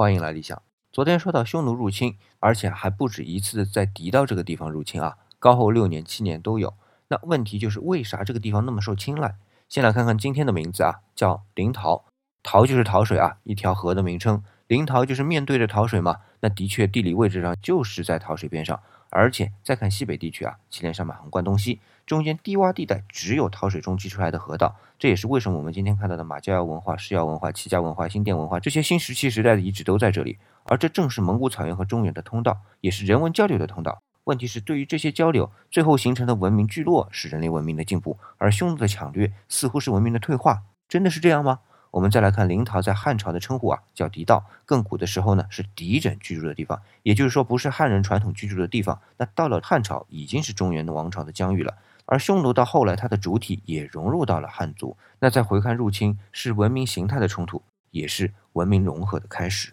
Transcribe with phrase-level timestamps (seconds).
[0.00, 0.62] 欢迎来理想。
[0.92, 6.72] 昨天说到匈奴入侵，而且还不止一次的在狄道这个地方入侵啊，高后六年、七年都有。
[7.08, 9.34] 那问题就是为啥这个地方那么受青睐？
[9.68, 12.04] 先来看看今天的名字啊，叫临洮，
[12.44, 14.44] 洮就是洮水啊，一条河的名称。
[14.68, 18.80] 临洮就是面对着洮水嘛，那的确地理位置上就是在洮水边上。
[19.10, 30.36] 而且再看西北地区啊，祁连山脉横贯东西，中间低洼地带只有洮水中积出来的河道，这也是为什么我们今天看到的马家窑文化、石窑文化、齐家文化、新店文化这些新石器时代的遗址都在这里。
[30.64, 34.02] 而这正是蒙古草原和中原的通道，也是人文交流的通道。
[34.24, 40.64] 问题是，对于这些交流，最后形成的文明聚落是人类文明的进步，而匈奴的抢掠似乎是文明的退化。
[40.86, 41.60] 真的是这样吗？
[41.90, 44.44] 我们再来看临洮在汉朝的称呼啊，叫狄道。
[44.66, 49.00] 更古的时候呢，是狄人居住的地方，也就是说不是汉人传统居住的地方。
[49.16, 51.74] 那到了汉朝，已经是中原的王朝的疆域了。
[52.04, 54.96] 而匈奴到后来，它的主体也融入到了汉族。
[55.20, 59.72] 那再回看入侵，是文明形态的冲突，也是文明融合的开始。